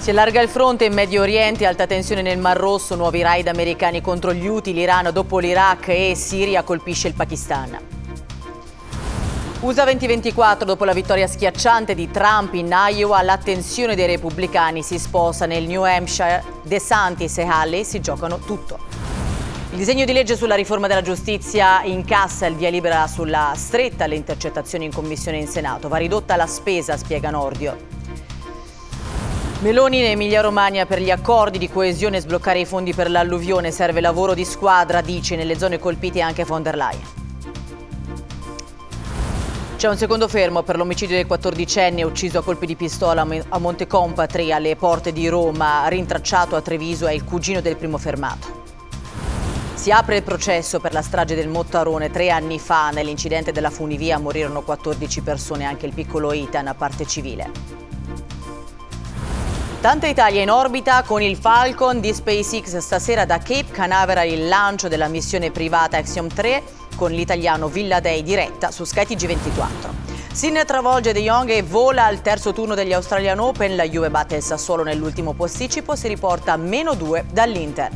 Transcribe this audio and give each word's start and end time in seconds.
Si 0.00 0.08
allarga 0.08 0.40
il 0.40 0.48
fronte 0.48 0.86
in 0.86 0.94
Medio 0.94 1.20
Oriente, 1.20 1.66
alta 1.66 1.86
tensione 1.86 2.22
nel 2.22 2.38
Mar 2.38 2.56
Rosso, 2.56 2.94
nuovi 2.94 3.20
raid 3.20 3.48
americani 3.48 4.00
contro 4.00 4.32
gli 4.32 4.46
Houthi, 4.46 4.72
l'Iran 4.72 5.10
dopo 5.12 5.38
l'Iraq 5.38 5.88
e 5.88 6.14
Siria 6.16 6.62
colpisce 6.62 7.08
il 7.08 7.12
Pakistan. 7.12 7.78
USA 9.60 9.84
2024, 9.84 10.64
dopo 10.64 10.86
la 10.86 10.94
vittoria 10.94 11.26
schiacciante 11.26 11.94
di 11.94 12.10
Trump 12.10 12.54
in 12.54 12.74
Iowa, 12.74 13.20
l'attenzione 13.20 13.94
dei 13.94 14.06
repubblicani 14.06 14.82
si 14.82 14.98
sposta 14.98 15.44
nel 15.44 15.66
New 15.66 15.82
Hampshire. 15.82 16.42
De 16.62 16.80
Santis 16.80 17.36
e 17.36 17.42
Halley 17.42 17.84
si 17.84 18.00
giocano 18.00 18.38
tutto. 18.38 18.78
Il 19.72 19.76
disegno 19.76 20.06
di 20.06 20.14
legge 20.14 20.34
sulla 20.34 20.54
riforma 20.54 20.86
della 20.86 21.02
giustizia 21.02 21.82
incassa 21.82 22.46
il 22.46 22.54
via 22.56 22.70
libera 22.70 23.06
sulla 23.06 23.52
stretta 23.54 24.04
alle 24.04 24.16
intercettazioni 24.16 24.86
in 24.86 24.94
commissione 24.94 25.36
in 25.36 25.46
Senato. 25.46 25.88
Va 25.88 25.98
ridotta 25.98 26.36
la 26.36 26.46
spesa, 26.46 26.96
spiega 26.96 27.28
Nordio. 27.28 27.89
Meloni 29.60 29.98
in 29.98 30.06
Emilia 30.06 30.40
Romagna 30.40 30.86
per 30.86 31.02
gli 31.02 31.10
accordi 31.10 31.58
di 31.58 31.68
coesione 31.68 32.16
e 32.16 32.20
sbloccare 32.20 32.60
i 32.60 32.64
fondi 32.64 32.94
per 32.94 33.10
l'alluvione. 33.10 33.70
Serve 33.70 34.00
lavoro 34.00 34.32
di 34.32 34.46
squadra, 34.46 35.02
dice 35.02 35.36
nelle 35.36 35.58
zone 35.58 35.78
colpite 35.78 36.22
anche 36.22 36.44
von 36.44 36.62
der 36.62 36.76
Leyen. 36.76 37.02
C'è 39.76 39.86
un 39.86 39.98
secondo 39.98 40.28
fermo 40.28 40.62
per 40.62 40.78
l'omicidio 40.78 41.14
del 41.14 41.26
14enne 41.26 42.02
ucciso 42.04 42.38
a 42.38 42.42
colpi 42.42 42.64
di 42.64 42.74
pistola 42.74 43.26
a 43.48 43.58
Montecompatri 43.58 44.50
alle 44.50 44.76
porte 44.76 45.12
di 45.12 45.28
Roma. 45.28 45.86
Rintracciato 45.88 46.56
a 46.56 46.62
Treviso 46.62 47.06
è 47.06 47.12
il 47.12 47.24
cugino 47.24 47.60
del 47.60 47.76
primo 47.76 47.98
fermato. 47.98 48.62
Si 49.74 49.90
apre 49.90 50.16
il 50.16 50.22
processo 50.22 50.80
per 50.80 50.94
la 50.94 51.02
strage 51.02 51.34
del 51.34 51.48
Mottarone. 51.48 52.10
Tre 52.10 52.30
anni 52.30 52.58
fa, 52.58 52.88
nell'incidente 52.88 53.52
della 53.52 53.70
funivia, 53.70 54.18
morirono 54.18 54.62
14 54.62 55.20
persone, 55.20 55.66
anche 55.66 55.84
il 55.84 55.92
piccolo 55.92 56.32
Itan 56.32 56.66
a 56.66 56.74
parte 56.74 57.06
civile. 57.06 57.79
Tanta 59.80 60.06
Italia 60.08 60.42
in 60.42 60.50
orbita 60.50 61.02
con 61.04 61.22
il 61.22 61.38
Falcon 61.38 62.00
di 62.00 62.12
SpaceX 62.12 62.76
stasera 62.76 63.24
da 63.24 63.38
Cape 63.38 63.70
Canaveral 63.70 64.28
il 64.28 64.46
lancio 64.46 64.88
della 64.88 65.08
missione 65.08 65.50
privata 65.50 65.96
Axiom 65.96 66.28
3 66.28 66.62
con 66.96 67.10
l'italiano 67.12 67.66
Villa 67.68 67.98
Day 67.98 68.22
diretta 68.22 68.70
su 68.72 68.84
Sky 68.84 69.04
TG24. 69.04 70.32
Sinner 70.32 70.66
travolge 70.66 71.14
De 71.14 71.22
Jong 71.22 71.48
e 71.48 71.62
vola 71.62 72.04
al 72.04 72.20
terzo 72.20 72.52
turno 72.52 72.74
degli 72.74 72.92
Australian 72.92 73.38
Open, 73.38 73.74
la 73.74 73.84
Juve 73.84 74.10
batte 74.10 74.36
il 74.36 74.42
Sassuolo 74.42 74.82
nell'ultimo 74.82 75.32
posticipo, 75.32 75.96
si 75.96 76.08
riporta 76.08 76.52
a 76.52 76.56
meno 76.58 76.92
2 76.92 77.24
dall'Inter. 77.32 77.90